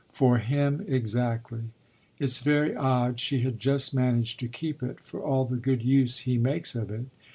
[0.11, 1.65] "For him exactly.
[2.17, 6.21] It's very odd she had just managed to keep it for all the good use
[6.21, 7.05] he makes of it!